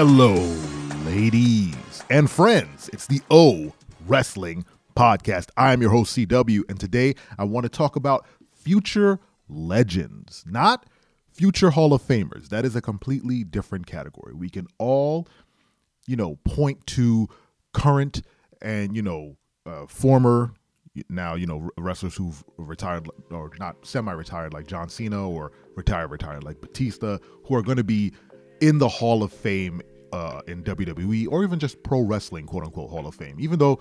Hello, 0.00 0.34
ladies 1.06 2.04
and 2.08 2.30
friends. 2.30 2.88
It's 2.92 3.08
the 3.08 3.20
O 3.32 3.74
Wrestling 4.06 4.64
Podcast. 4.94 5.48
I 5.56 5.72
am 5.72 5.82
your 5.82 5.90
host, 5.90 6.16
CW, 6.16 6.62
and 6.68 6.78
today 6.78 7.16
I 7.36 7.42
want 7.42 7.64
to 7.64 7.68
talk 7.68 7.96
about 7.96 8.24
future 8.52 9.18
legends, 9.48 10.44
not 10.46 10.86
future 11.32 11.70
Hall 11.70 11.92
of 11.92 12.00
Famers. 12.00 12.48
That 12.48 12.64
is 12.64 12.76
a 12.76 12.80
completely 12.80 13.42
different 13.42 13.88
category. 13.88 14.34
We 14.34 14.48
can 14.48 14.68
all, 14.78 15.26
you 16.06 16.14
know, 16.14 16.36
point 16.44 16.86
to 16.86 17.26
current 17.72 18.22
and, 18.62 18.94
you 18.94 19.02
know, 19.02 19.36
uh, 19.66 19.86
former 19.88 20.52
now 21.08 21.34
you 21.34 21.46
know 21.46 21.70
wrestlers 21.76 22.16
who've 22.16 22.42
retired 22.56 23.08
or 23.30 23.50
not 23.58 23.76
semi-retired 23.86 24.52
like 24.52 24.66
John 24.66 24.88
Cena 24.88 25.28
or 25.28 25.52
retired 25.76 26.10
retired 26.10 26.44
like 26.44 26.60
Batista 26.60 27.18
who 27.44 27.54
are 27.54 27.62
going 27.62 27.76
to 27.76 27.84
be 27.84 28.12
in 28.60 28.78
the 28.78 28.88
Hall 28.88 29.22
of 29.22 29.32
Fame 29.32 29.80
uh, 30.12 30.40
in 30.46 30.62
WWE 30.64 31.28
or 31.30 31.44
even 31.44 31.58
just 31.58 31.82
pro 31.82 32.00
wrestling 32.00 32.46
quote 32.46 32.64
unquote 32.64 32.90
Hall 32.90 33.06
of 33.06 33.14
Fame. 33.14 33.36
Even 33.38 33.58
though 33.58 33.80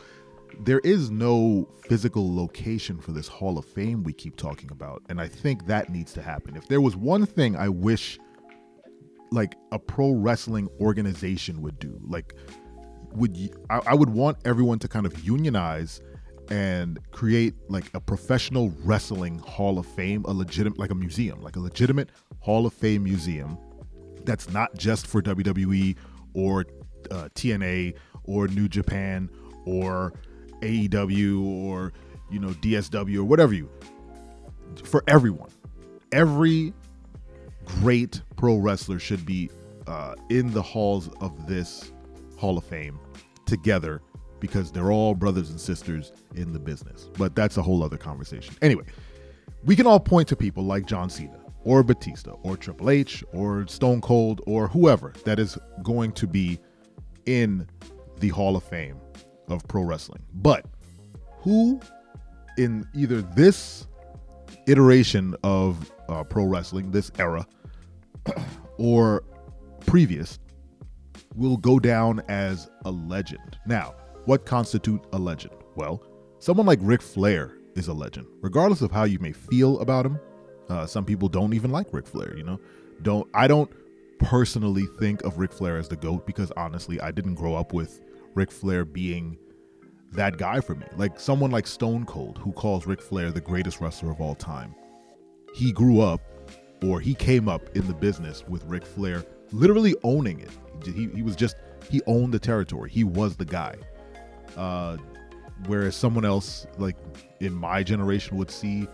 there 0.59 0.79
is 0.79 1.11
no 1.11 1.67
physical 1.87 2.35
location 2.35 2.99
for 2.99 3.11
this 3.11 3.27
Hall 3.27 3.57
of 3.57 3.65
Fame 3.65 4.03
we 4.03 4.13
keep 4.13 4.35
talking 4.35 4.71
about 4.71 5.01
and 5.09 5.19
I 5.19 5.27
think 5.27 5.67
that 5.67 5.89
needs 5.89 6.13
to 6.13 6.21
happen. 6.21 6.55
If 6.55 6.67
there 6.67 6.81
was 6.81 6.95
one 6.95 7.25
thing 7.25 7.55
I 7.55 7.69
wish 7.69 8.19
like 9.31 9.55
a 9.71 9.79
pro 9.79 10.11
wrestling 10.11 10.69
organization 10.79 11.61
would 11.61 11.79
do 11.79 11.99
like 12.07 12.33
would 13.11 13.37
I, 13.69 13.81
I 13.87 13.93
would 13.93 14.09
want 14.09 14.37
everyone 14.45 14.79
to 14.79 14.87
kind 14.87 15.05
of 15.05 15.23
unionize 15.23 16.01
and 16.49 16.97
create 17.11 17.55
like 17.67 17.93
a 17.93 17.99
professional 17.99 18.73
wrestling 18.85 19.39
hall 19.39 19.77
of 19.79 19.85
fame, 19.85 20.23
a 20.25 20.31
legitimate 20.31 20.79
like 20.79 20.91
a 20.91 20.95
museum, 20.95 21.41
like 21.41 21.57
a 21.57 21.59
legitimate 21.59 22.09
hall 22.39 22.65
of 22.65 22.73
fame 22.73 23.03
museum 23.03 23.57
that's 24.27 24.51
not 24.51 24.77
just 24.77 25.07
for 25.07 25.21
WWE 25.23 25.95
or 26.33 26.65
uh, 27.09 27.29
TNA 27.33 27.95
or 28.25 28.47
New 28.49 28.67
Japan 28.67 29.29
or 29.65 30.13
AEW 30.61 31.43
or 31.43 31.93
you 32.29 32.39
know 32.39 32.49
DSW 32.49 33.17
or 33.17 33.23
whatever 33.23 33.53
you 33.53 33.69
for 34.83 35.03
everyone. 35.07 35.49
Every 36.11 36.73
great 37.65 38.21
pro 38.35 38.57
wrestler 38.57 38.99
should 38.99 39.25
be 39.25 39.49
uh, 39.87 40.15
in 40.29 40.51
the 40.51 40.61
halls 40.61 41.09
of 41.21 41.47
this 41.47 41.91
Hall 42.37 42.57
of 42.57 42.65
Fame 42.65 42.99
together 43.45 44.01
because 44.39 44.71
they're 44.71 44.91
all 44.91 45.15
brothers 45.15 45.49
and 45.49 45.59
sisters 45.59 46.11
in 46.35 46.53
the 46.53 46.59
business. 46.59 47.09
But 47.17 47.35
that's 47.35 47.57
a 47.57 47.61
whole 47.61 47.83
other 47.83 47.97
conversation. 47.97 48.55
Anyway, 48.61 48.83
we 49.63 49.75
can 49.75 49.87
all 49.87 49.99
point 49.99 50.27
to 50.27 50.35
people 50.35 50.63
like 50.63 50.85
John 50.85 51.09
Cena 51.09 51.39
or 51.67 51.83
Batista 51.83 52.31
or 52.43 52.55
Triple 52.55 52.89
H 52.89 53.25
or 53.33 53.67
Stone 53.67 53.99
Cold 53.99 54.41
or 54.47 54.69
whoever 54.69 55.13
that 55.25 55.37
is 55.37 55.57
going 55.83 56.13
to 56.13 56.25
be 56.25 56.57
in 57.25 57.67
the 58.21 58.29
Hall 58.29 58.55
of 58.55 58.63
Fame 58.63 58.97
of 59.49 59.67
pro 59.67 59.83
wrestling. 59.83 60.23
But 60.35 60.65
who 61.41 61.81
in 62.57 62.87
either 62.95 63.21
this 63.21 63.85
iteration 64.67 65.35
of 65.43 65.91
uh, 66.07 66.23
pro 66.23 66.45
wrestling, 66.45 66.91
this 66.91 67.11
era, 67.19 67.45
or 68.77 69.25
previous, 69.85 70.39
will 71.35 71.57
go 71.57 71.79
down 71.79 72.21
as 72.29 72.69
a 72.85 72.91
legend? 72.91 73.59
Now, 73.67 73.93
what 74.23 74.45
constitute 74.45 75.03
a 75.11 75.19
legend? 75.19 75.53
Well, 75.75 76.01
someone 76.39 76.65
like 76.65 76.79
Ric 76.81 77.01
Flair 77.01 77.57
is 77.75 77.89
a 77.89 77.93
legend, 77.93 78.27
regardless 78.41 78.81
of 78.81 78.89
how 78.89 79.03
you 79.03 79.19
may 79.19 79.33
feel 79.33 79.81
about 79.81 80.05
him. 80.05 80.17
Uh, 80.69 80.85
some 80.85 81.05
people 81.05 81.29
don't 81.29 81.53
even 81.53 81.71
like 81.71 81.93
Ric 81.93 82.07
Flair. 82.07 82.35
You 82.37 82.43
know, 82.43 82.59
don't 83.01 83.27
I 83.33 83.47
don't 83.47 83.71
personally 84.19 84.85
think 84.99 85.23
of 85.23 85.37
Ric 85.37 85.53
Flair 85.53 85.77
as 85.77 85.87
the 85.87 85.95
goat 85.95 86.25
because 86.25 86.51
honestly, 86.57 86.99
I 86.99 87.11
didn't 87.11 87.35
grow 87.35 87.55
up 87.55 87.73
with 87.73 88.01
Ric 88.33 88.51
Flair 88.51 88.85
being 88.85 89.37
that 90.11 90.37
guy 90.37 90.61
for 90.61 90.75
me. 90.75 90.85
Like 90.95 91.19
someone 91.19 91.51
like 91.51 91.67
Stone 91.67 92.05
Cold, 92.05 92.37
who 92.37 92.51
calls 92.51 92.85
Ric 92.85 93.01
Flair 93.01 93.31
the 93.31 93.41
greatest 93.41 93.79
wrestler 93.79 94.11
of 94.11 94.21
all 94.21 94.35
time. 94.35 94.75
He 95.53 95.71
grew 95.71 96.01
up, 96.01 96.21
or 96.83 96.99
he 96.99 97.13
came 97.13 97.47
up 97.49 97.75
in 97.75 97.87
the 97.87 97.93
business 97.93 98.43
with 98.47 98.63
Ric 98.65 98.85
Flair 98.85 99.23
literally 99.51 99.95
owning 100.03 100.39
it. 100.39 100.51
He, 100.83 101.07
he 101.07 101.21
was 101.21 101.35
just 101.35 101.55
he 101.89 102.01
owned 102.07 102.33
the 102.33 102.39
territory. 102.39 102.89
He 102.89 103.03
was 103.03 103.35
the 103.35 103.45
guy. 103.45 103.75
Uh, 104.55 104.97
whereas 105.65 105.95
someone 105.95 106.25
else, 106.25 106.67
like 106.77 106.97
in 107.39 107.53
my 107.53 107.83
generation, 107.83 108.37
would 108.37 108.51
see 108.51 108.87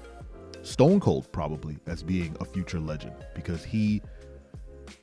Stone 0.63 0.99
Cold 0.99 1.31
probably 1.31 1.77
as 1.85 2.01
being 2.01 2.35
a 2.39 2.45
future 2.45 2.79
legend 2.79 3.13
because 3.35 3.63
he 3.63 4.01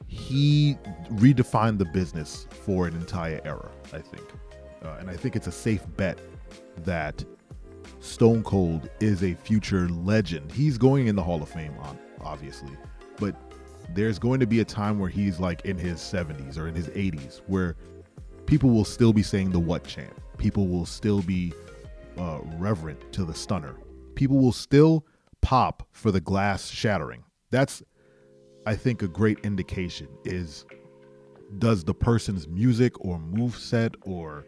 he 0.09 0.77
redefined 1.13 1.79
the 1.79 1.85
business 1.85 2.47
for 2.51 2.89
an 2.89 2.95
entire 2.97 3.41
era. 3.45 3.71
I 3.93 3.99
think, 3.99 4.25
uh, 4.83 4.97
and 4.99 5.09
I 5.09 5.17
think 5.17 5.37
it's 5.37 5.47
a 5.47 5.53
safe 5.53 5.83
bet 5.97 6.19
that 6.79 7.25
Stone 8.01 8.43
Cold 8.43 8.91
is 8.99 9.23
a 9.23 9.35
future 9.35 9.89
legend. 9.89 10.51
He's 10.51 10.77
going 10.77 11.07
in 11.07 11.15
the 11.15 11.23
Hall 11.23 11.43
of 11.43 11.49
Fame, 11.49 11.75
obviously, 12.21 12.77
but 13.19 13.37
there's 13.95 14.19
going 14.19 14.41
to 14.41 14.47
be 14.47 14.61
a 14.61 14.65
time 14.65 14.99
where 14.99 15.11
he's 15.11 15.39
like 15.39 15.65
in 15.65 15.79
his 15.79 15.99
70s 15.99 16.59
or 16.59 16.69
in 16.69 16.75
his 16.75 16.89
80s 16.89 17.41
where 17.47 17.77
people 18.47 18.71
will 18.71 18.85
still 18.85 19.13
be 19.13 19.23
saying 19.23 19.51
the 19.51 19.59
what 19.59 19.85
chant 19.85 20.13
people 20.41 20.67
will 20.67 20.87
still 20.87 21.21
be 21.23 21.53
uh, 22.19 22.41
reverent 22.57 23.13
to 23.13 23.25
the 23.25 23.35
stunner. 23.35 23.77
People 24.15 24.39
will 24.39 24.53
still 24.53 25.05
pop 25.41 25.89
for 25.93 26.11
the 26.11 26.21
glass 26.21 26.71
shattering. 26.71 27.25
That's, 27.51 27.83
I 28.67 28.77
think, 28.77 29.03
a 29.03 29.09
great 29.09 29.39
indication. 29.41 30.09
Is 30.25 30.67
does 31.59 31.85
the 31.85 31.95
person's 31.95 32.47
music 32.47 32.93
or 33.05 33.19
move 33.19 33.57
set 33.57 33.95
or 34.03 34.47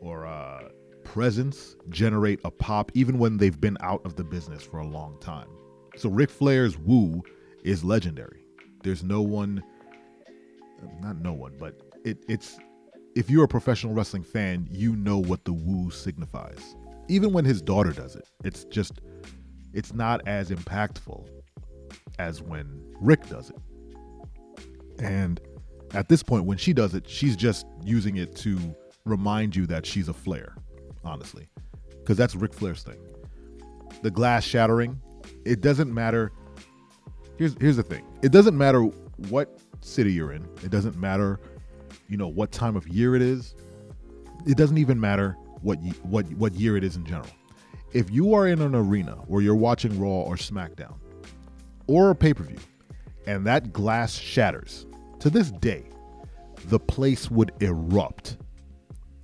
or 0.00 0.26
uh, 0.26 0.68
presence 1.04 1.76
generate 1.88 2.40
a 2.44 2.50
pop 2.50 2.92
even 2.94 3.18
when 3.18 3.38
they've 3.38 3.60
been 3.60 3.76
out 3.80 4.04
of 4.04 4.16
the 4.16 4.24
business 4.24 4.62
for 4.62 4.78
a 4.78 4.86
long 4.86 5.18
time? 5.20 5.48
So 5.96 6.08
Ric 6.08 6.30
Flair's 6.30 6.76
woo 6.78 7.22
is 7.64 7.82
legendary. 7.82 8.44
There's 8.82 9.02
no 9.02 9.22
one, 9.22 9.62
not 11.00 11.16
no 11.16 11.32
one, 11.32 11.54
but 11.58 11.80
it, 12.04 12.24
it's 12.28 12.58
if 13.16 13.30
you're 13.30 13.44
a 13.44 13.48
professional 13.48 13.94
wrestling 13.94 14.22
fan, 14.22 14.68
you 14.70 14.94
know 14.94 15.18
what 15.18 15.44
the 15.44 15.52
woo 15.52 15.90
signifies. 15.90 16.76
Even 17.08 17.32
when 17.32 17.44
his 17.44 17.62
daughter 17.62 17.92
does 17.92 18.14
it, 18.14 18.28
it's 18.44 18.64
just, 18.64 19.00
it's 19.76 19.92
not 19.92 20.26
as 20.26 20.50
impactful 20.50 21.28
as 22.18 22.40
when 22.40 22.82
Ric 23.00 23.28
does 23.28 23.50
it. 23.50 23.56
And 24.98 25.38
at 25.92 26.08
this 26.08 26.22
point, 26.22 26.44
when 26.46 26.56
she 26.56 26.72
does 26.72 26.94
it, 26.94 27.08
she's 27.08 27.36
just 27.36 27.66
using 27.84 28.16
it 28.16 28.34
to 28.36 28.58
remind 29.04 29.54
you 29.54 29.66
that 29.66 29.84
she's 29.84 30.08
a 30.08 30.14
Flair, 30.14 30.56
honestly, 31.04 31.48
because 31.98 32.16
that's 32.16 32.34
Ric 32.34 32.54
Flair's 32.54 32.82
thing. 32.82 32.98
The 34.02 34.10
glass 34.10 34.44
shattering, 34.44 35.00
it 35.44 35.60
doesn't 35.60 35.92
matter. 35.92 36.32
Here's 37.36 37.54
here's 37.60 37.76
the 37.76 37.82
thing. 37.82 38.04
It 38.22 38.32
doesn't 38.32 38.56
matter 38.56 38.80
what 39.28 39.60
city 39.82 40.12
you're 40.12 40.32
in. 40.32 40.48
It 40.64 40.70
doesn't 40.70 40.96
matter 40.96 41.38
you 42.08 42.16
know 42.16 42.28
what 42.28 42.52
time 42.52 42.76
of 42.76 42.86
year 42.88 43.14
it 43.14 43.22
is. 43.22 43.54
It 44.46 44.56
doesn't 44.56 44.78
even 44.78 44.98
matter 44.98 45.36
what 45.62 45.76
what 46.02 46.26
what 46.34 46.54
year 46.54 46.76
it 46.76 46.84
is 46.84 46.96
in 46.96 47.04
general. 47.04 47.30
If 47.96 48.10
you 48.10 48.34
are 48.34 48.46
in 48.46 48.60
an 48.60 48.74
arena 48.74 49.12
where 49.26 49.40
you're 49.40 49.54
watching 49.54 49.98
Raw 49.98 50.20
or 50.20 50.36
SmackDown 50.36 50.96
or 51.86 52.10
a 52.10 52.14
pay-per-view 52.14 52.58
and 53.26 53.46
that 53.46 53.72
glass 53.72 54.12
shatters, 54.14 54.84
to 55.20 55.30
this 55.30 55.50
day, 55.50 55.82
the 56.66 56.78
place 56.78 57.30
would 57.30 57.52
erupt. 57.60 58.36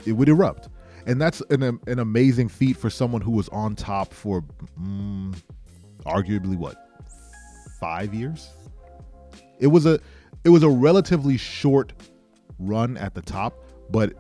It 0.07 0.13
would 0.13 0.31
erupt. 0.31 0.71
And 1.05 1.21
that's 1.21 1.43
an, 1.51 1.81
an 1.87 1.99
amazing 1.99 2.49
feat 2.49 2.79
for 2.79 2.89
someone 2.89 3.21
who 3.21 3.33
was 3.33 3.51
on 3.51 3.77
top 3.77 4.15
for 4.15 4.43
mm, 4.81 5.37
arguably 6.07 6.57
what? 6.57 6.77
5 7.79 8.15
years? 8.15 8.49
It 9.61 9.67
was 9.67 9.85
a 9.85 10.01
it 10.45 10.49
was 10.49 10.63
a 10.63 10.71
relatively 10.71 11.37
short 11.37 11.93
run 12.59 12.97
at 12.97 13.13
the 13.13 13.21
top, 13.21 13.53
but 13.91 14.15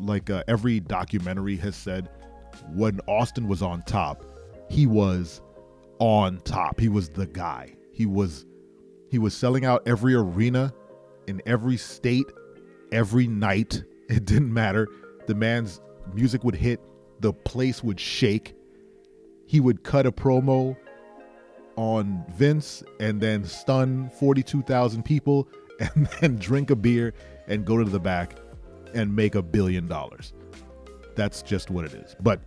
like 0.00 0.30
uh, 0.30 0.44
every 0.48 0.80
documentary 0.80 1.56
has 1.56 1.76
said, 1.76 2.08
when 2.74 3.00
Austin 3.06 3.48
was 3.48 3.62
on 3.62 3.82
top, 3.82 4.24
he 4.68 4.86
was 4.86 5.40
on 5.98 6.40
top. 6.40 6.80
He 6.80 6.88
was 6.88 7.08
the 7.08 7.26
guy. 7.26 7.76
He 7.92 8.06
was 8.06 8.46
he 9.10 9.18
was 9.18 9.34
selling 9.34 9.64
out 9.64 9.82
every 9.86 10.14
arena 10.14 10.72
in 11.26 11.42
every 11.46 11.76
state 11.76 12.26
every 12.90 13.26
night. 13.26 13.84
It 14.08 14.26
didn't 14.26 14.52
matter. 14.52 14.88
The 15.26 15.34
man's 15.34 15.80
music 16.12 16.44
would 16.44 16.56
hit, 16.56 16.80
the 17.20 17.32
place 17.32 17.82
would 17.82 17.98
shake. 17.98 18.54
He 19.46 19.58
would 19.58 19.84
cut 19.84 20.04
a 20.04 20.12
promo 20.12 20.76
on 21.76 22.22
Vince 22.34 22.82
and 23.00 23.22
then 23.22 23.44
stun 23.44 24.10
42,000 24.18 25.02
people 25.02 25.48
and 25.80 26.08
then 26.20 26.36
drink 26.36 26.70
a 26.70 26.76
beer 26.76 27.14
and 27.46 27.64
go 27.64 27.78
to 27.78 27.84
the 27.84 28.00
back 28.00 28.36
and 28.92 29.16
make 29.16 29.34
a 29.34 29.42
billion 29.42 29.88
dollars. 29.88 30.34
That's 31.14 31.42
just 31.42 31.70
what 31.70 31.84
it 31.84 31.94
is. 31.94 32.16
But 32.20 32.40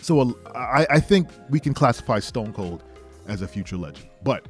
so 0.00 0.38
I, 0.54 0.86
I 0.90 1.00
think 1.00 1.28
we 1.50 1.60
can 1.60 1.74
classify 1.74 2.18
Stone 2.18 2.52
Cold 2.52 2.84
as 3.26 3.42
a 3.42 3.48
future 3.48 3.76
legend. 3.76 4.08
But 4.22 4.46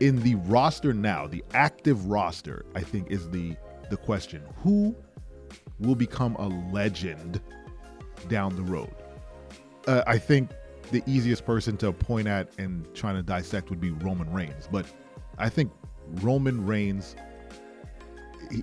in 0.00 0.22
the 0.22 0.34
roster 0.36 0.92
now, 0.92 1.26
the 1.26 1.42
active 1.54 2.06
roster, 2.06 2.64
I 2.74 2.82
think 2.82 3.10
is 3.10 3.28
the 3.30 3.56
the 3.90 3.96
question 3.96 4.42
who 4.62 4.94
will 5.78 5.94
become 5.94 6.34
a 6.36 6.48
legend 6.72 7.40
down 8.28 8.56
the 8.56 8.62
road? 8.62 8.94
Uh, 9.86 10.02
I 10.06 10.18
think 10.18 10.50
the 10.90 11.02
easiest 11.06 11.44
person 11.44 11.76
to 11.78 11.92
point 11.92 12.28
at 12.28 12.48
and 12.58 12.86
trying 12.94 13.16
to 13.16 13.22
dissect 13.22 13.70
would 13.70 13.80
be 13.80 13.90
Roman 13.90 14.32
Reigns. 14.32 14.68
But 14.70 14.86
I 15.38 15.48
think 15.48 15.72
Roman 16.22 16.64
Reigns, 16.64 17.16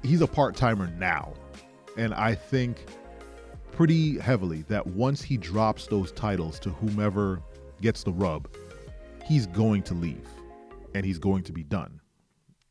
he's 0.04 0.22
a 0.22 0.28
part 0.28 0.56
timer 0.56 0.88
now. 0.98 1.34
And 1.98 2.14
I 2.14 2.34
think 2.34 2.86
pretty 3.74 4.20
heavily 4.20 4.62
that 4.70 4.86
once 4.86 5.22
he 5.22 5.36
drops 5.36 5.88
those 5.88 6.12
titles 6.12 6.60
to 6.60 6.70
whomever 6.70 7.42
gets 7.82 8.04
the 8.04 8.12
rub, 8.14 8.48
he's 9.26 9.48
going 9.48 9.82
to 9.84 9.94
leave 9.94 10.28
and 10.94 11.06
he's 11.06 11.18
going 11.18 11.44
to 11.44 11.52
be 11.52 11.64
done. 11.64 12.00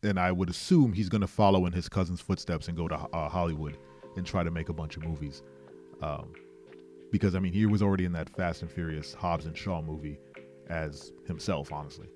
And 0.05 0.19
I 0.19 0.33
would 0.33 0.49
assume 0.49 0.93
he's 0.93 1.09
going 1.09 1.21
to 1.21 1.27
follow 1.27 1.67
in 1.67 1.73
his 1.73 1.89
cousin's 1.89 2.21
footsteps 2.21 2.69
and 2.69 2.77
go 2.77 2.89
to 2.89 2.95
uh, 2.95 3.29
Hollywood 3.29 3.77
and 4.17 4.27
try 4.27 4.43
to 4.43 4.51
make 4.51 4.69
a 4.69 4.73
bunch 4.73 4.97
of 4.97 5.05
movies. 5.05 5.43
Um, 6.03 6.33
because 7.11 7.35
I 7.35 7.41
mean, 7.41 7.53
he 7.53 7.67
was 7.67 7.83
already 7.83 8.05
in 8.05 8.13
that 8.13 8.31
Fast 8.31 8.63
and 8.63 8.71
Furious 8.71 9.15
Hobbs 9.15 9.47
and 9.47 9.57
Shaw 9.57 9.83
movie 9.83 10.19
as 10.69 11.13
himself, 11.27 11.73
honestly. 11.73 12.09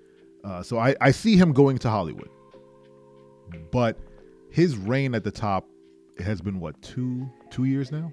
Uh, 0.45 0.63
so 0.63 0.79
I, 0.79 0.95
I 1.01 1.11
see 1.11 1.37
him 1.37 1.53
going 1.53 1.79
to 1.79 1.91
Hollywood, 1.91 2.31
but 3.73 3.99
his 4.51 4.77
reign 4.77 5.15
at 5.15 5.25
the 5.25 5.31
top 5.31 5.69
has 6.19 6.41
been 6.41 6.61
what 6.61 6.81
two 6.83 7.29
two 7.51 7.65
years 7.65 7.91
now. 7.91 8.13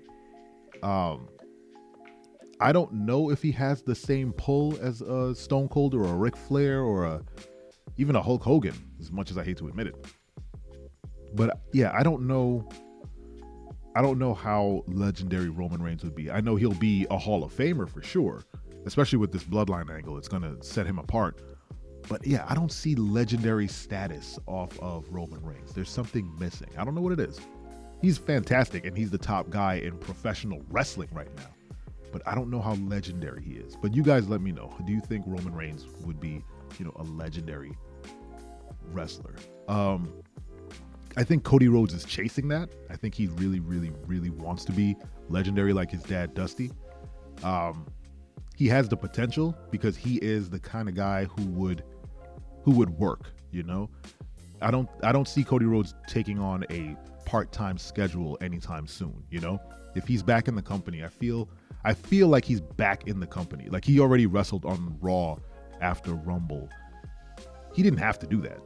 Um, 0.83 1.29
I 2.59 2.71
don't 2.71 2.93
know 2.93 3.31
if 3.31 3.41
he 3.41 3.51
has 3.53 3.81
the 3.81 3.95
same 3.95 4.33
pull 4.33 4.77
as 4.81 5.01
a 5.01 5.33
Stone 5.33 5.69
Cold 5.69 5.95
or 5.95 6.03
a 6.03 6.13
Ric 6.13 6.35
Flair 6.35 6.81
or 6.81 7.05
a 7.05 7.21
even 7.97 8.15
a 8.15 8.21
Hulk 8.21 8.43
Hogan, 8.43 8.75
as 8.99 9.11
much 9.11 9.31
as 9.31 9.37
I 9.37 9.43
hate 9.43 9.57
to 9.57 9.67
admit 9.67 9.87
it. 9.87 10.07
But 11.33 11.59
yeah, 11.71 11.91
I 11.97 12.03
don't 12.03 12.27
know 12.27 12.67
I 13.95 14.01
don't 14.01 14.17
know 14.17 14.33
how 14.33 14.83
legendary 14.87 15.49
Roman 15.49 15.81
Reigns 15.81 16.03
would 16.03 16.15
be. 16.15 16.31
I 16.31 16.41
know 16.41 16.55
he'll 16.55 16.73
be 16.73 17.05
a 17.11 17.17
Hall 17.17 17.43
of 17.43 17.55
Famer 17.55 17.87
for 17.87 18.01
sure, 18.01 18.43
especially 18.85 19.19
with 19.19 19.31
this 19.31 19.43
bloodline 19.43 19.93
angle. 19.93 20.17
It's 20.17 20.27
going 20.27 20.43
to 20.43 20.63
set 20.63 20.87
him 20.87 20.97
apart. 20.97 21.41
But 22.09 22.25
yeah, 22.25 22.45
I 22.47 22.55
don't 22.55 22.71
see 22.71 22.95
legendary 22.95 23.67
status 23.67 24.39
off 24.47 24.77
of 24.79 25.07
Roman 25.09 25.43
Reigns. 25.45 25.73
There's 25.73 25.89
something 25.89 26.33
missing. 26.39 26.69
I 26.77 26.83
don't 26.83 26.95
know 26.95 27.01
what 27.01 27.13
it 27.13 27.19
is. 27.19 27.39
He's 28.03 28.17
fantastic 28.17 28.85
and 28.85 28.97
he's 28.97 29.09
the 29.09 29.17
top 29.17 29.49
guy 29.49 29.75
in 29.75 29.97
professional 29.97 30.61
wrestling 30.69 31.07
right 31.13 31.33
now. 31.37 31.49
But 32.11 32.21
I 32.27 32.35
don't 32.35 32.51
know 32.51 32.61
how 32.61 32.73
legendary 32.73 33.41
he 33.41 33.53
is. 33.53 33.77
But 33.81 33.95
you 33.95 34.03
guys 34.03 34.27
let 34.27 34.41
me 34.41 34.51
know. 34.51 34.75
Do 34.85 34.91
you 34.91 34.99
think 34.99 35.23
Roman 35.25 35.55
Reigns 35.55 35.87
would 36.05 36.19
be, 36.19 36.43
you 36.77 36.85
know, 36.85 36.91
a 36.97 37.03
legendary 37.03 37.71
wrestler? 38.91 39.33
Um 39.69 40.13
I 41.15 41.23
think 41.23 41.43
Cody 41.43 41.69
Rhodes 41.69 41.93
is 41.93 42.03
chasing 42.03 42.49
that. 42.49 42.69
I 42.89 42.97
think 42.97 43.15
he 43.15 43.27
really, 43.27 43.61
really, 43.61 43.91
really 44.05 44.31
wants 44.31 44.65
to 44.65 44.73
be 44.73 44.97
legendary 45.29 45.71
like 45.71 45.91
his 45.91 46.03
dad, 46.03 46.33
Dusty. 46.33 46.71
Um, 47.43 47.85
he 48.55 48.67
has 48.67 48.89
the 48.89 48.97
potential 48.97 49.55
because 49.71 49.95
he 49.95 50.17
is 50.17 50.49
the 50.49 50.59
kind 50.59 50.89
of 50.89 50.95
guy 50.95 51.25
who 51.25 51.45
would 51.51 51.83
who 52.63 52.71
would 52.71 52.89
work. 52.91 53.31
You 53.51 53.63
know, 53.63 53.89
I 54.61 54.71
don't 54.71 54.89
I 55.03 55.11
don't 55.11 55.27
see 55.27 55.43
Cody 55.43 55.65
Rhodes 55.65 55.93
taking 56.07 56.39
on 56.39 56.65
a 56.69 56.97
part-time 57.33 57.77
schedule 57.77 58.37
anytime 58.41 58.85
soon. 58.85 59.23
You 59.29 59.39
know, 59.39 59.59
if 59.95 60.07
he's 60.07 60.21
back 60.21 60.47
in 60.47 60.55
the 60.55 60.61
company, 60.61 61.03
I 61.03 61.09
feel 61.09 61.49
I 61.83 61.93
feel 61.93 62.27
like 62.27 62.45
he's 62.45 62.61
back 62.61 63.07
in 63.07 63.19
the 63.19 63.27
company. 63.27 63.69
Like 63.69 63.83
he 63.83 63.99
already 63.99 64.25
wrestled 64.25 64.65
on 64.65 64.97
Raw 65.01 65.37
after 65.81 66.13
Rumble. 66.13 66.69
He 67.73 67.81
didn't 67.81 67.99
have 67.99 68.19
to 68.19 68.27
do 68.27 68.39
that 68.41 68.59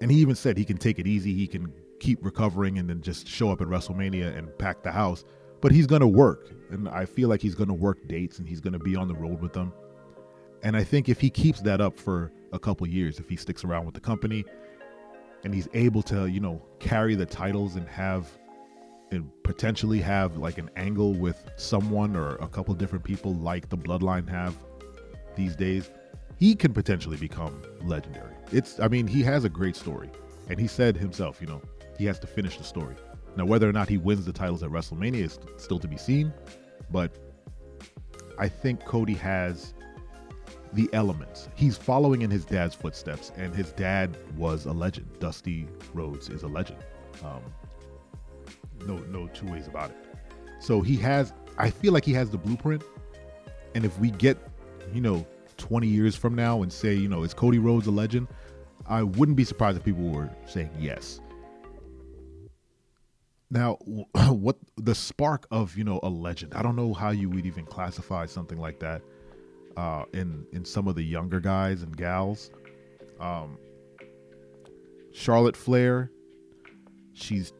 and 0.00 0.10
he 0.10 0.18
even 0.18 0.34
said 0.34 0.56
he 0.56 0.64
can 0.64 0.76
take 0.76 0.98
it 0.98 1.06
easy. 1.06 1.32
He 1.32 1.46
can 1.46 1.72
keep 2.00 2.24
recovering 2.24 2.78
and 2.78 2.88
then 2.88 3.00
just 3.00 3.26
show 3.26 3.50
up 3.50 3.60
at 3.60 3.66
WrestleMania 3.68 4.36
and 4.36 4.56
pack 4.58 4.82
the 4.82 4.92
house. 4.92 5.24
But 5.60 5.72
he's 5.72 5.86
going 5.86 6.02
to 6.02 6.06
work. 6.06 6.50
And 6.70 6.88
I 6.88 7.06
feel 7.06 7.28
like 7.28 7.40
he's 7.40 7.54
going 7.54 7.68
to 7.68 7.74
work 7.74 8.06
dates 8.06 8.38
and 8.38 8.48
he's 8.48 8.60
going 8.60 8.74
to 8.74 8.78
be 8.78 8.94
on 8.94 9.08
the 9.08 9.14
road 9.14 9.40
with 9.40 9.52
them. 9.52 9.72
And 10.62 10.76
I 10.76 10.84
think 10.84 11.08
if 11.08 11.20
he 11.20 11.30
keeps 11.30 11.60
that 11.62 11.80
up 11.80 11.98
for 11.98 12.32
a 12.52 12.58
couple 12.58 12.86
years, 12.86 13.18
if 13.18 13.28
he 13.28 13.36
sticks 13.36 13.64
around 13.64 13.86
with 13.86 13.94
the 13.94 14.00
company 14.00 14.44
and 15.44 15.54
he's 15.54 15.68
able 15.74 16.02
to, 16.02 16.26
you 16.26 16.40
know, 16.40 16.62
carry 16.78 17.14
the 17.14 17.26
titles 17.26 17.76
and 17.76 17.88
have 17.88 18.28
and 19.12 19.30
potentially 19.44 20.00
have 20.00 20.36
like 20.36 20.58
an 20.58 20.68
angle 20.76 21.14
with 21.14 21.50
someone 21.56 22.16
or 22.16 22.36
a 22.36 22.48
couple 22.48 22.74
different 22.74 23.04
people 23.04 23.34
like 23.34 23.68
the 23.68 23.78
bloodline 23.78 24.28
have 24.28 24.56
these 25.36 25.54
days, 25.54 25.90
he 26.38 26.54
can 26.54 26.72
potentially 26.72 27.16
become 27.16 27.62
legendary. 27.82 28.34
It's, 28.52 28.80
I 28.80 28.88
mean, 28.88 29.06
he 29.06 29.22
has 29.22 29.44
a 29.44 29.48
great 29.48 29.76
story. 29.76 30.10
And 30.48 30.58
he 30.58 30.66
said 30.66 30.96
himself, 30.96 31.40
you 31.40 31.46
know, 31.46 31.62
he 31.98 32.04
has 32.06 32.18
to 32.20 32.26
finish 32.26 32.58
the 32.58 32.64
story. 32.64 32.94
Now, 33.36 33.44
whether 33.44 33.68
or 33.68 33.72
not 33.72 33.88
he 33.88 33.98
wins 33.98 34.24
the 34.24 34.32
titles 34.32 34.62
at 34.62 34.70
WrestleMania 34.70 35.24
is 35.24 35.38
still 35.56 35.78
to 35.78 35.88
be 35.88 35.96
seen. 35.96 36.32
But 36.90 37.16
I 38.38 38.48
think 38.48 38.84
Cody 38.84 39.14
has 39.14 39.74
the 40.76 40.88
elements. 40.92 41.48
He's 41.54 41.76
following 41.76 42.22
in 42.22 42.30
his 42.30 42.44
dad's 42.44 42.74
footsteps, 42.74 43.32
and 43.36 43.54
his 43.54 43.72
dad 43.72 44.16
was 44.36 44.66
a 44.66 44.72
legend. 44.72 45.08
Dusty 45.18 45.66
Rhodes 45.94 46.28
is 46.28 46.42
a 46.42 46.48
legend. 46.48 46.78
Um, 47.24 47.42
no, 48.86 48.98
no 49.08 49.26
two 49.28 49.46
ways 49.46 49.66
about 49.66 49.90
it. 49.90 49.96
So 50.60 50.82
he 50.82 50.96
has. 50.96 51.32
I 51.58 51.70
feel 51.70 51.92
like 51.92 52.04
he 52.04 52.12
has 52.12 52.30
the 52.30 52.38
blueprint. 52.38 52.84
And 53.74 53.84
if 53.84 53.98
we 53.98 54.10
get, 54.10 54.36
you 54.92 55.00
know, 55.00 55.26
20 55.56 55.86
years 55.86 56.14
from 56.14 56.34
now 56.34 56.62
and 56.62 56.70
say, 56.72 56.94
you 56.94 57.08
know, 57.08 57.22
is 57.22 57.32
Cody 57.32 57.58
Rhodes 57.58 57.86
a 57.86 57.90
legend? 57.90 58.28
I 58.86 59.02
wouldn't 59.02 59.36
be 59.36 59.44
surprised 59.44 59.78
if 59.78 59.84
people 59.84 60.04
were 60.04 60.30
saying 60.46 60.70
yes. 60.78 61.20
Now, 63.50 63.74
what 64.28 64.58
the 64.76 64.94
spark 64.94 65.46
of 65.50 65.76
you 65.76 65.84
know 65.84 66.00
a 66.02 66.10
legend? 66.10 66.52
I 66.54 66.62
don't 66.62 66.76
know 66.76 66.92
how 66.92 67.10
you 67.10 67.30
would 67.30 67.46
even 67.46 67.64
classify 67.64 68.26
something 68.26 68.58
like 68.58 68.78
that 68.80 69.00
uh, 69.76 70.04
in 70.12 70.46
in 70.52 70.64
some 70.64 70.88
of 70.88 70.94
the 70.94 71.02
younger 71.02 71.40
guys 71.40 71.82
and 71.82 71.96
gals. 71.96 72.50
Um, 73.20 73.58
Charlotte 75.12 75.56
Flair, 75.56 76.10
she's 77.14 77.52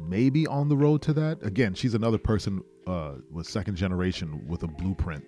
maybe 0.00 0.46
on 0.46 0.68
the 0.68 0.76
road 0.76 1.02
to 1.02 1.12
that. 1.12 1.42
Again, 1.42 1.74
she's 1.74 1.94
another 1.94 2.18
person 2.18 2.62
uh, 2.86 3.14
with 3.30 3.46
second 3.46 3.76
generation 3.76 4.46
with 4.48 4.62
a 4.62 4.66
blueprint 4.66 5.24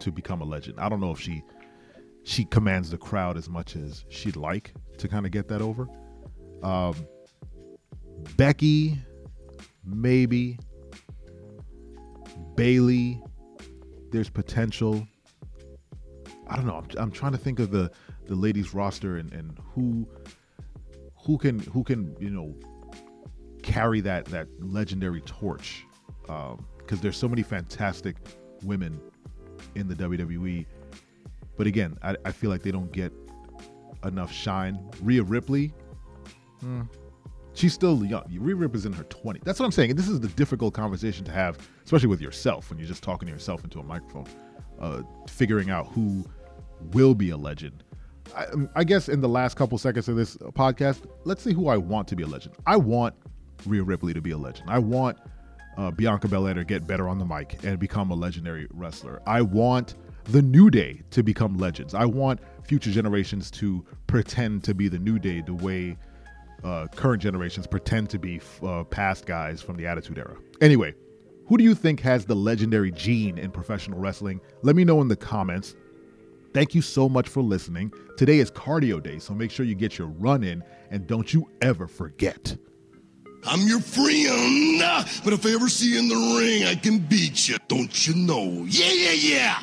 to 0.00 0.12
become 0.12 0.40
a 0.40 0.44
legend. 0.44 0.78
I 0.78 0.88
don't 0.88 1.00
know 1.00 1.10
if 1.10 1.20
she 1.20 1.42
she 2.22 2.44
commands 2.44 2.90
the 2.90 2.98
crowd 2.98 3.36
as 3.36 3.48
much 3.48 3.74
as 3.74 4.04
she'd 4.08 4.36
like 4.36 4.72
to 4.98 5.08
kind 5.08 5.26
of 5.26 5.32
get 5.32 5.48
that 5.48 5.62
over. 5.62 5.88
Um, 6.62 6.94
Becky, 8.36 8.98
maybe. 9.84 10.58
Bayley. 12.54 13.22
there's 14.10 14.28
potential. 14.28 15.06
I 16.48 16.56
don't 16.56 16.66
know. 16.66 16.76
I'm, 16.76 16.88
I'm, 16.98 17.10
trying 17.10 17.32
to 17.32 17.38
think 17.38 17.58
of 17.58 17.70
the 17.70 17.90
the 18.26 18.34
ladies 18.34 18.74
roster 18.74 19.16
and, 19.16 19.32
and 19.32 19.58
who 19.74 20.06
who 21.24 21.38
can 21.38 21.58
who 21.60 21.84
can 21.84 22.16
you 22.18 22.30
know 22.30 22.54
carry 23.62 24.00
that 24.00 24.24
that 24.26 24.48
legendary 24.60 25.20
torch 25.22 25.84
because 26.22 26.52
um, 26.52 26.98
there's 27.00 27.16
so 27.16 27.28
many 27.28 27.42
fantastic 27.42 28.16
women 28.62 29.00
in 29.74 29.88
the 29.88 29.94
WWE. 29.94 30.66
But 31.56 31.66
again, 31.66 31.98
I, 32.02 32.16
I 32.24 32.32
feel 32.32 32.50
like 32.50 32.62
they 32.62 32.70
don't 32.70 32.92
get 32.92 33.12
enough 34.04 34.32
shine. 34.32 34.78
Rhea 35.02 35.22
Ripley, 35.22 35.72
hmm, 36.60 36.82
she's 37.54 37.72
still 37.72 38.04
young. 38.04 38.24
Rhea 38.30 38.54
Ripley's 38.54 38.86
in 38.86 38.92
her 38.92 39.04
20s. 39.04 39.42
That's 39.42 39.58
what 39.58 39.66
I'm 39.66 39.72
saying. 39.72 39.90
And 39.90 39.98
this 39.98 40.08
is 40.08 40.20
the 40.20 40.28
difficult 40.28 40.74
conversation 40.74 41.24
to 41.24 41.32
have, 41.32 41.58
especially 41.84 42.08
with 42.08 42.20
yourself 42.20 42.70
when 42.70 42.78
you're 42.78 42.88
just 42.88 43.02
talking 43.02 43.26
to 43.26 43.32
yourself 43.32 43.64
into 43.64 43.80
a 43.80 43.82
microphone, 43.82 44.26
uh, 44.80 45.02
figuring 45.28 45.70
out 45.70 45.88
who 45.88 46.24
will 46.92 47.14
be 47.14 47.30
a 47.30 47.36
legend. 47.36 47.84
I, 48.36 48.44
um, 48.46 48.68
I, 48.74 48.84
guess 48.84 49.08
in 49.08 49.20
the 49.20 49.28
last 49.28 49.56
couple 49.56 49.78
seconds 49.78 50.08
of 50.08 50.16
this 50.16 50.36
podcast, 50.36 51.02
let's 51.24 51.42
see 51.42 51.52
who 51.52 51.68
I 51.68 51.76
want 51.76 52.08
to 52.08 52.16
be 52.16 52.22
a 52.22 52.26
legend. 52.26 52.56
I 52.66 52.76
want 52.76 53.14
Rhea 53.66 53.82
Ripley 53.82 54.12
to 54.14 54.20
be 54.20 54.32
a 54.32 54.38
legend. 54.38 54.70
I 54.70 54.78
want 54.78 55.18
uh, 55.78 55.90
Bianca 55.90 56.28
Belair 56.28 56.54
to 56.54 56.64
get 56.64 56.86
better 56.86 57.08
on 57.08 57.18
the 57.18 57.24
mic 57.24 57.64
and 57.64 57.78
become 57.78 58.10
a 58.10 58.14
legendary 58.14 58.66
wrestler. 58.70 59.22
I 59.26 59.42
want 59.42 59.94
the 60.24 60.42
New 60.42 60.70
Day 60.70 61.02
to 61.10 61.22
become 61.22 61.56
legends. 61.56 61.94
I 61.94 62.04
want 62.04 62.40
future 62.64 62.90
generations 62.90 63.50
to 63.52 63.84
pretend 64.06 64.64
to 64.64 64.74
be 64.74 64.88
the 64.88 64.98
New 64.98 65.18
Day 65.18 65.40
the 65.40 65.54
way 65.54 65.96
uh, 66.64 66.86
current 66.88 67.22
generations 67.22 67.66
pretend 67.66 68.10
to 68.10 68.18
be 68.18 68.40
uh, 68.62 68.84
past 68.84 69.26
guys 69.26 69.62
from 69.62 69.76
the 69.76 69.86
Attitude 69.86 70.18
Era. 70.18 70.36
Anyway, 70.60 70.94
who 71.46 71.56
do 71.56 71.64
you 71.64 71.74
think 71.74 72.00
has 72.00 72.26
the 72.26 72.34
legendary 72.34 72.90
gene 72.90 73.38
in 73.38 73.50
professional 73.50 73.98
wrestling? 73.98 74.40
Let 74.62 74.76
me 74.76 74.84
know 74.84 75.00
in 75.00 75.08
the 75.08 75.16
comments. 75.16 75.76
Thank 76.54 76.74
you 76.74 76.82
so 76.82 77.08
much 77.08 77.28
for 77.28 77.42
listening. 77.42 77.92
Today 78.16 78.38
is 78.38 78.50
cardio 78.50 79.02
day, 79.02 79.18
so 79.18 79.34
make 79.34 79.50
sure 79.50 79.66
you 79.66 79.74
get 79.74 79.98
your 79.98 80.08
run 80.08 80.42
in 80.42 80.62
and 80.90 81.06
don't 81.06 81.32
you 81.32 81.48
ever 81.60 81.86
forget 81.86 82.56
I'm 83.44 83.66
your 83.66 83.80
friend, 83.80 84.80
but 85.24 85.32
if 85.32 85.46
I 85.46 85.50
ever 85.50 85.68
see 85.68 85.92
you 85.92 85.98
in 86.00 86.08
the 86.08 86.38
ring, 86.38 86.64
I 86.64 86.74
can 86.74 86.98
beat 86.98 87.48
you. 87.48 87.56
Don't 87.68 88.06
you 88.06 88.14
know? 88.14 88.64
Yeah, 88.66 88.92
yeah, 88.92 89.12
yeah. 89.12 89.62